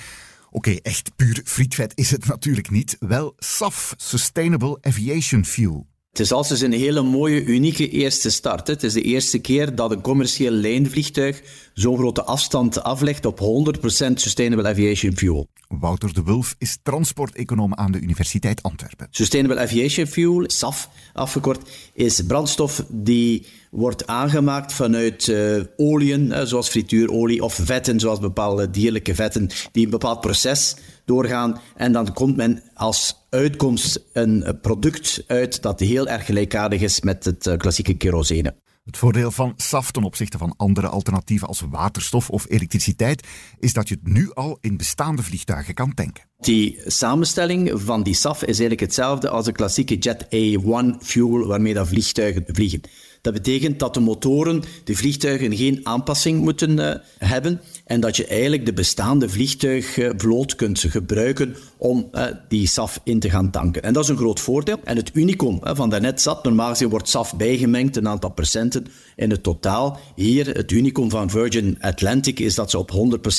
Oké, 0.49 0.71
echt 0.71 1.15
puur 1.15 1.41
frietvet 1.43 1.91
is 1.95 2.11
het 2.11 2.25
natuurlijk 2.25 2.69
niet. 2.69 2.95
Wel 2.99 3.33
SAF, 3.37 3.93
Sustainable 3.97 4.77
Aviation 4.81 5.45
Fuel. 5.45 5.87
Het 6.17 6.25
is 6.25 6.31
als 6.31 6.61
een 6.61 6.71
hele 6.71 7.01
mooie, 7.01 7.43
unieke 7.43 7.89
eerste 7.89 8.29
start. 8.29 8.67
Het 8.67 8.83
is 8.83 8.93
de 8.93 9.01
eerste 9.01 9.39
keer 9.39 9.75
dat 9.75 9.91
een 9.91 10.01
commercieel 10.01 10.51
lijnvliegtuig 10.51 11.41
zo'n 11.73 11.97
grote 11.97 12.23
afstand 12.23 12.83
aflegt 12.83 13.25
op 13.25 13.39
100% 13.39 14.13
Sustainable 14.13 14.67
Aviation 14.67 15.17
Fuel. 15.17 15.47
Wouter 15.67 16.13
de 16.13 16.23
Wulf 16.23 16.55
is 16.57 16.77
transporteconoom 16.83 17.73
aan 17.73 17.91
de 17.91 17.99
Universiteit 17.99 18.63
Antwerpen. 18.63 19.07
Sustainable 19.11 19.59
Aviation 19.59 20.07
Fuel, 20.07 20.43
SAF 20.47 20.89
afgekort, 21.13 21.69
is 21.93 22.21
brandstof 22.21 22.83
die 22.89 23.45
wordt 23.71 24.07
aangemaakt 24.07 24.73
vanuit 24.73 25.27
uh, 25.27 25.61
oliën, 25.75 26.47
zoals 26.47 26.69
frituurolie, 26.69 27.43
of 27.43 27.53
vetten, 27.53 27.99
zoals 27.99 28.19
bepaalde 28.19 28.69
dierlijke 28.69 29.15
vetten, 29.15 29.49
die 29.71 29.85
een 29.85 29.91
bepaald 29.91 30.21
proces 30.21 30.75
doorgaan. 31.07 31.59
En 31.75 31.91
dan 31.91 32.13
komt 32.13 32.35
men 32.35 32.63
als 32.73 33.27
uitkomst 33.29 34.03
een 34.13 34.57
product 34.61 35.23
uit 35.27 35.61
dat 35.61 35.79
heel 35.79 36.07
erg 36.07 36.25
gelijkaardig 36.25 36.81
is 36.81 37.01
met 37.01 37.25
het 37.25 37.47
eh, 37.47 37.57
klassieke 37.57 37.93
kerosine. 37.93 38.55
Het 38.87 38.97
voordeel 38.97 39.31
van 39.31 39.53
SAF 39.55 39.91
ten 39.91 40.03
opzichte 40.03 40.37
van 40.37 40.53
andere 40.57 40.87
alternatieven 40.87 41.47
als 41.47 41.61
waterstof 41.69 42.29
of 42.29 42.45
elektriciteit 42.49 43.27
is 43.59 43.73
dat 43.73 43.87
je 43.87 43.95
het 43.95 44.13
nu 44.13 44.33
al 44.33 44.57
in 44.61 44.77
bestaande 44.77 45.23
vliegtuigen 45.23 45.73
kan 45.73 45.93
tanken. 45.93 46.29
Die 46.39 46.79
samenstelling 46.85 47.71
van 47.73 48.03
die 48.03 48.13
SAF 48.13 48.41
is 48.41 48.47
eigenlijk 48.47 48.79
hetzelfde 48.79 49.29
als 49.29 49.45
de 49.45 49.51
klassieke 49.51 49.97
Jet 49.97 50.25
A1 50.25 51.01
fuel 51.01 51.47
waarmee 51.47 51.73
dat 51.73 51.87
vliegtuigen 51.87 52.43
vliegen. 52.47 52.81
Dat 53.21 53.33
betekent 53.33 53.79
dat 53.79 53.93
de 53.93 53.99
motoren, 53.99 54.63
de 54.83 54.95
vliegtuigen, 54.95 55.55
geen 55.55 55.79
aanpassing 55.83 56.41
moeten 56.41 56.79
uh, 56.79 56.93
hebben 57.17 57.61
en 57.85 57.99
dat 57.99 58.15
je 58.15 58.27
eigenlijk 58.27 58.65
de 58.65 58.73
bestaande 58.73 59.29
vliegtuigvloot 59.29 60.55
kunt 60.55 60.79
gebruiken 60.79 61.55
om 61.77 62.09
uh, 62.11 62.25
die 62.47 62.67
SAF 62.67 62.99
in 63.03 63.19
te 63.19 63.29
gaan 63.29 63.51
tanken. 63.51 63.83
En 63.83 63.93
dat 63.93 64.03
is 64.03 64.09
een 64.09 64.17
groot 64.17 64.39
voordeel. 64.39 64.79
En 64.83 64.95
het 64.95 65.11
unicum 65.13 65.59
uh, 65.63 65.71
van 65.75 65.89
daarnet 65.89 66.21
zat, 66.21 66.43
normaal 66.43 66.69
gezien 66.69 66.89
wordt 66.89 67.09
SAF 67.09 67.35
bijgemengd, 67.35 67.95
een 67.95 68.07
aantal 68.07 68.31
procenten 68.31 68.87
in 69.15 69.29
het 69.29 69.43
totaal. 69.43 69.99
Hier, 70.15 70.55
het 70.55 70.71
unicum 70.71 71.09
van 71.09 71.29
Virgin 71.29 71.77
Atlantic 71.79 72.39
is 72.39 72.55
dat 72.55 72.69
ze 72.69 72.77
op 72.77 72.91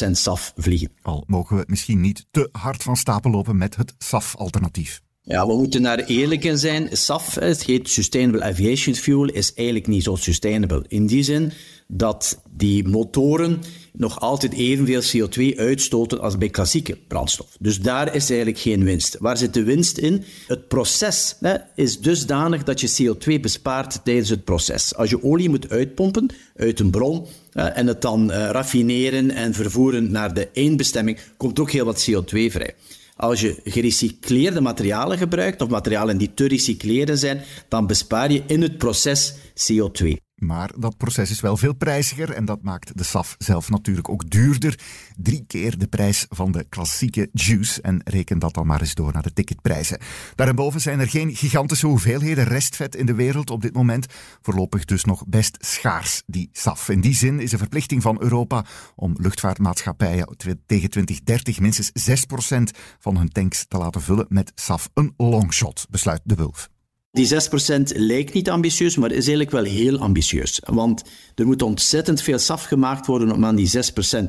100% 0.06 0.10
SAF 0.10 0.52
vliegen. 0.56 0.90
Al 1.02 1.24
mogen 1.26 1.56
we 1.56 1.64
misschien 1.66 2.00
niet 2.00 2.26
te 2.30 2.48
hard 2.52 2.82
van 2.88 2.96
stapel 2.96 3.30
lopen 3.30 3.56
met 3.56 3.76
het 3.76 3.94
SAF-alternatief. 3.98 5.00
Ja, 5.22 5.46
we 5.46 5.56
moeten 5.56 5.82
daar 5.82 5.98
eerlijk 5.98 6.44
in 6.44 6.58
zijn. 6.58 6.88
SAF, 6.92 7.34
het 7.34 7.64
heet 7.64 7.88
Sustainable 7.88 8.42
Aviation 8.42 8.94
Fuel, 8.94 9.24
is 9.24 9.54
eigenlijk 9.54 9.86
niet 9.86 10.02
zo 10.02 10.14
sustainable. 10.14 10.84
In 10.88 11.06
die 11.06 11.22
zin 11.22 11.52
dat 11.86 12.42
die 12.50 12.88
motoren 12.88 13.60
nog 13.92 14.20
altijd 14.20 14.52
evenveel 14.52 15.02
CO2 15.02 15.58
uitstoten 15.58 16.20
als 16.20 16.38
bij 16.38 16.48
klassieke 16.48 16.98
brandstof. 17.08 17.56
Dus 17.60 17.80
daar 17.80 18.14
is 18.14 18.28
eigenlijk 18.30 18.60
geen 18.60 18.84
winst. 18.84 19.16
Waar 19.18 19.36
zit 19.36 19.54
de 19.54 19.62
winst 19.62 19.98
in? 19.98 20.24
Het 20.46 20.68
proces 20.68 21.36
hè, 21.40 21.54
is 21.74 22.00
dusdanig 22.00 22.64
dat 22.64 22.80
je 22.80 23.14
CO2 23.14 23.40
bespaart 23.40 24.00
tijdens 24.04 24.28
het 24.28 24.44
proces. 24.44 24.94
Als 24.94 25.10
je 25.10 25.22
olie 25.22 25.48
moet 25.48 25.70
uitpompen 25.70 26.30
uit 26.56 26.80
een 26.80 26.90
bron 26.90 27.26
en 27.66 27.86
het 27.86 28.02
dan 28.02 28.30
uh, 28.30 28.50
raffineren 28.50 29.30
en 29.30 29.54
vervoeren 29.54 30.10
naar 30.10 30.34
de 30.34 30.48
eindbestemming, 30.52 31.18
komt 31.36 31.60
ook 31.60 31.70
heel 31.70 31.84
wat 31.84 32.10
CO2 32.10 32.26
vrij. 32.28 32.74
Als 33.16 33.40
je 33.40 33.60
gerecycleerde 33.64 34.60
materialen 34.60 35.18
gebruikt, 35.18 35.62
of 35.62 35.68
materialen 35.68 36.18
die 36.18 36.34
te 36.34 36.48
recycleren 36.48 37.18
zijn, 37.18 37.42
dan 37.68 37.86
bespaar 37.86 38.32
je 38.32 38.42
in 38.46 38.62
het 38.62 38.78
proces 38.78 39.34
CO2. 39.34 40.27
Maar 40.38 40.70
dat 40.78 40.96
proces 40.96 41.30
is 41.30 41.40
wel 41.40 41.56
veel 41.56 41.74
prijziger 41.74 42.32
en 42.32 42.44
dat 42.44 42.62
maakt 42.62 42.98
de 42.98 43.04
SAF 43.04 43.34
zelf 43.38 43.70
natuurlijk 43.70 44.08
ook 44.08 44.30
duurder. 44.30 44.80
Drie 45.16 45.44
keer 45.46 45.78
de 45.78 45.86
prijs 45.86 46.26
van 46.28 46.52
de 46.52 46.66
klassieke 46.68 47.28
juice 47.32 47.82
en 47.82 48.00
reken 48.04 48.38
dat 48.38 48.54
dan 48.54 48.66
maar 48.66 48.80
eens 48.80 48.94
door 48.94 49.12
naar 49.12 49.22
de 49.22 49.32
ticketprijzen. 49.32 49.98
Daarboven 50.34 50.80
zijn 50.80 51.00
er 51.00 51.08
geen 51.08 51.36
gigantische 51.36 51.86
hoeveelheden 51.86 52.44
restvet 52.44 52.96
in 52.96 53.06
de 53.06 53.14
wereld 53.14 53.50
op 53.50 53.62
dit 53.62 53.74
moment. 53.74 54.06
Voorlopig 54.42 54.84
dus 54.84 55.04
nog 55.04 55.26
best 55.26 55.56
schaars, 55.60 56.22
die 56.26 56.48
SAF. 56.52 56.88
In 56.88 57.00
die 57.00 57.14
zin 57.14 57.40
is 57.40 57.50
de 57.50 57.58
verplichting 57.58 58.02
van 58.02 58.22
Europa 58.22 58.64
om 58.94 59.14
luchtvaartmaatschappijen 59.20 60.36
tegen 60.66 60.90
2030 60.90 61.60
minstens 61.60 61.90
6% 62.10 62.78
van 62.98 63.16
hun 63.16 63.28
tanks 63.28 63.64
te 63.68 63.78
laten 63.78 64.02
vullen 64.02 64.26
met 64.28 64.52
SAF 64.54 64.88
een 64.94 65.14
longshot, 65.16 65.86
besluit 65.90 66.20
de 66.24 66.34
Wulf. 66.34 66.68
Die 67.10 67.26
6% 67.26 67.96
lijkt 67.96 68.34
niet 68.34 68.50
ambitieus, 68.50 68.96
maar 68.96 69.10
is 69.10 69.16
eigenlijk 69.16 69.50
wel 69.50 69.64
heel 69.64 69.98
ambitieus. 69.98 70.60
Want 70.64 71.02
er 71.34 71.46
moet 71.46 71.62
ontzettend 71.62 72.22
veel 72.22 72.38
SAF 72.38 72.64
gemaakt 72.64 73.06
worden 73.06 73.32
om 73.32 73.44
aan 73.44 73.56
die 73.56 73.70
6% 73.76 73.80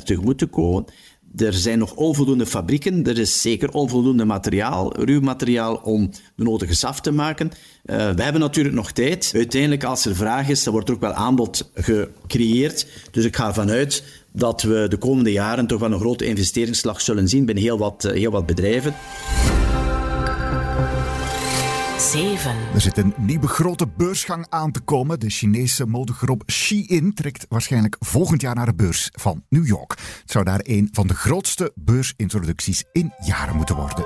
tegemoet 0.03 0.37
te 0.37 0.45
komen. 0.45 0.85
Er 1.35 1.53
zijn 1.53 1.79
nog 1.79 1.95
onvoldoende 1.95 2.45
fabrieken, 2.45 3.03
er 3.03 3.17
is 3.17 3.41
zeker 3.41 3.71
onvoldoende 3.71 4.25
materiaal, 4.25 5.03
ruw 5.05 5.19
materiaal, 5.19 5.75
om 5.75 6.11
de 6.35 6.43
nodige 6.43 6.75
SAF 6.75 7.01
te 7.01 7.11
maken. 7.11 7.51
Uh, 7.85 7.95
we 7.95 8.23
hebben 8.23 8.41
natuurlijk 8.41 8.75
nog 8.75 8.91
tijd. 8.91 9.31
Uiteindelijk, 9.35 9.83
als 9.83 10.05
er 10.05 10.15
vraag 10.15 10.49
is, 10.49 10.63
dan 10.63 10.73
wordt 10.73 10.89
er 10.89 10.95
ook 10.95 11.01
wel 11.01 11.13
aanbod 11.13 11.71
gecreëerd. 11.73 12.87
Dus 13.11 13.25
ik 13.25 13.35
ga 13.35 13.47
ervan 13.47 13.69
uit 13.69 14.03
dat 14.31 14.61
we 14.61 14.85
de 14.89 14.97
komende 14.97 15.31
jaren 15.31 15.67
toch 15.67 15.79
wel 15.79 15.91
een 15.91 15.99
grote 15.99 16.25
investeringsslag 16.25 17.01
zullen 17.01 17.27
zien 17.27 17.45
bij 17.45 17.55
heel 17.55 17.77
wat, 17.77 18.05
uh, 18.05 18.11
heel 18.11 18.31
wat 18.31 18.45
bedrijven. 18.45 18.93
7. 21.99 22.55
Er 22.73 22.81
zit 22.81 22.97
een 22.97 23.13
nieuwe 23.17 23.47
grote 23.47 23.87
beursgang 23.97 24.45
aan 24.49 24.71
te 24.71 24.79
komen. 24.79 25.19
De 25.19 25.29
Chinese 25.29 25.85
modegroep 25.85 26.43
Shein 26.51 27.13
trekt 27.13 27.45
waarschijnlijk 27.49 27.95
volgend 27.99 28.41
jaar 28.41 28.55
naar 28.55 28.65
de 28.65 28.75
beurs 28.75 29.09
van 29.11 29.43
New 29.49 29.67
York. 29.67 29.91
Het 30.21 30.31
zou 30.31 30.45
daar 30.45 30.59
een 30.63 30.89
van 30.91 31.07
de 31.07 31.15
grootste 31.15 31.71
beursintroducties 31.75 32.83
in 32.91 33.13
jaren 33.19 33.55
moeten 33.55 33.75
worden. 33.75 34.05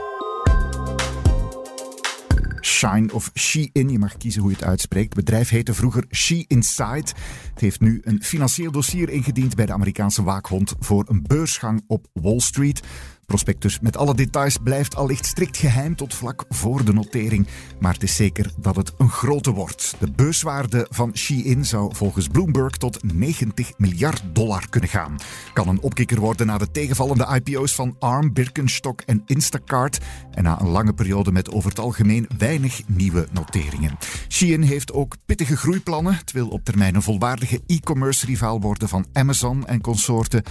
Shine 2.61 3.13
of 3.13 3.31
Shein, 3.33 3.89
je 3.89 3.99
mag 3.99 4.17
kiezen 4.17 4.41
hoe 4.41 4.49
je 4.49 4.55
het 4.55 4.65
uitspreekt. 4.65 5.15
Het 5.15 5.25
bedrijf 5.25 5.49
heette 5.49 5.73
vroeger 5.73 6.05
She 6.11 6.45
Inside. 6.47 7.11
Het 7.53 7.59
heeft 7.59 7.79
nu 7.79 8.01
een 8.03 8.23
financieel 8.23 8.71
dossier 8.71 9.09
ingediend 9.09 9.55
bij 9.55 9.65
de 9.65 9.73
Amerikaanse 9.73 10.23
waakhond 10.23 10.73
voor 10.79 11.05
een 11.07 11.23
beursgang 11.27 11.83
op 11.87 12.07
Wall 12.13 12.39
Street 12.39 12.81
prospectus 13.25 13.79
met 13.79 13.97
alle 13.97 14.15
details 14.15 14.57
blijft 14.63 14.95
allicht 14.95 15.25
strikt 15.25 15.57
geheim 15.57 15.95
tot 15.95 16.13
vlak 16.13 16.45
voor 16.49 16.85
de 16.85 16.93
notering. 16.93 17.47
Maar 17.79 17.93
het 17.93 18.03
is 18.03 18.15
zeker 18.15 18.51
dat 18.57 18.75
het 18.75 18.93
een 18.97 19.09
grote 19.09 19.51
wordt. 19.51 19.95
De 19.99 20.11
beurswaarde 20.11 20.87
van 20.89 21.17
Shein 21.17 21.65
zou 21.65 21.95
volgens 21.95 22.27
Bloomberg 22.27 22.77
tot 22.77 23.13
90 23.13 23.71
miljard 23.77 24.23
dollar 24.33 24.69
kunnen 24.69 24.89
gaan. 24.89 25.15
Kan 25.53 25.67
een 25.67 25.81
opkikker 25.81 26.19
worden 26.19 26.47
na 26.47 26.57
de 26.57 26.71
tegenvallende 26.71 27.41
IPO's 27.43 27.75
van 27.75 27.95
ARM, 27.99 28.33
Birkenstock 28.33 29.01
en 29.01 29.23
Instacart. 29.25 29.99
En 30.31 30.43
na 30.43 30.61
een 30.61 30.69
lange 30.69 30.93
periode 30.93 31.31
met 31.31 31.51
over 31.51 31.69
het 31.69 31.79
algemeen 31.79 32.27
weinig 32.37 32.81
nieuwe 32.87 33.27
noteringen. 33.31 33.97
Shein 34.29 34.61
heeft 34.61 34.93
ook 34.93 35.15
pittige 35.25 35.57
groeiplannen. 35.57 36.15
Het 36.15 36.31
wil 36.31 36.47
op 36.47 36.63
termijn 36.63 36.95
een 36.95 37.01
volwaardige 37.01 37.61
e-commerce 37.67 38.25
rivaal 38.25 38.61
worden 38.61 38.89
van 38.89 39.05
Amazon 39.13 39.67
en 39.67 39.81
consorten. 39.81 40.43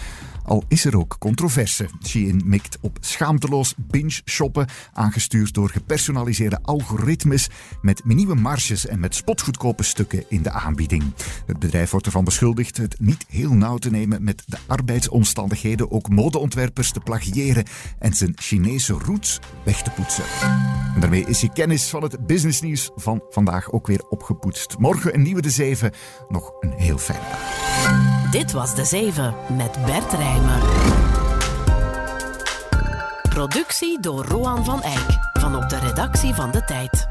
Al 0.44 0.64
is 0.68 0.84
er 0.84 0.98
ook 0.98 1.16
controverse. 1.18 1.88
Shein 2.06 2.42
op 2.81 2.99
schaamteloos 3.00 3.75
binge-shoppen, 3.76 4.66
aangestuurd 4.92 5.54
door 5.54 5.71
gepersonaliseerde 5.71 6.59
algoritmes 6.62 7.49
met 7.81 8.04
nieuwe 8.04 8.35
marges 8.35 8.87
en 8.87 9.00
met 9.00 9.14
spotgoedkope 9.14 9.83
stukken 9.83 10.25
in 10.28 10.42
de 10.42 10.50
aanbieding. 10.50 11.02
Het 11.47 11.59
bedrijf 11.59 11.90
wordt 11.90 12.07
ervan 12.07 12.25
beschuldigd 12.25 12.76
het 12.76 13.00
niet 13.00 13.25
heel 13.28 13.52
nauw 13.52 13.76
te 13.76 13.90
nemen 13.90 14.25
met 14.25 14.42
de 14.47 14.59
arbeidsomstandigheden, 14.66 15.90
ook 15.90 16.09
modeontwerpers 16.09 16.92
te 16.92 17.00
plagiëren 17.00 17.64
en 17.99 18.12
zijn 18.12 18.33
Chinese 18.35 18.92
roots 18.92 19.38
weg 19.64 19.83
te 19.83 19.90
poetsen. 19.90 20.25
En 20.95 21.00
daarmee 21.00 21.25
is 21.26 21.40
je 21.40 21.52
kennis 21.52 21.88
van 21.88 22.02
het 22.02 22.26
businessnieuws 22.26 22.90
van 22.95 23.23
vandaag 23.28 23.71
ook 23.73 23.87
weer 23.87 24.04
opgepoetst. 24.09 24.78
Morgen 24.78 25.14
een 25.14 25.23
nieuwe 25.23 25.42
De 25.42 25.50
Zeven. 25.50 25.92
Nog 26.28 26.52
een 26.61 26.73
heel 26.76 26.99
fijne 26.99 27.23
dag. 27.31 28.31
Dit 28.31 28.52
was 28.52 28.75
De 28.75 28.85
Zeven 28.85 29.35
met 29.57 29.85
Bert 29.85 30.12
Rijmen. 30.12 31.21
Productie 33.32 34.00
door 34.00 34.24
Roan 34.24 34.64
van 34.64 34.82
Eyck 34.82 35.18
van 35.32 35.56
op 35.56 35.68
de 35.68 35.78
redactie 35.78 36.34
van 36.34 36.50
De 36.50 36.64
Tijd. 36.64 37.08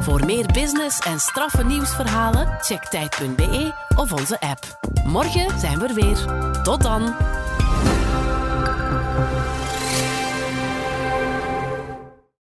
Voor 0.00 0.24
meer 0.24 0.46
business 0.46 0.98
en 0.98 1.20
straffe 1.20 1.64
nieuwsverhalen 1.64 2.56
check 2.60 2.84
tijd.be 2.84 3.72
of 3.96 4.12
onze 4.12 4.40
app. 4.40 4.78
Morgen 5.04 5.60
zijn 5.60 5.78
we 5.78 5.86
er 5.86 5.94
weer. 5.94 6.16
Tot 6.62 6.82
dan! 6.82 7.14